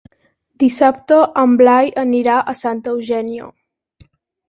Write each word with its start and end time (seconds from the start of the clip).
Dissabte 0.63 1.19
en 1.43 1.53
Blai 1.61 1.93
anirà 2.07 2.41
a 2.55 2.59
Santa 2.65 2.97
Eugènia. 2.97 3.55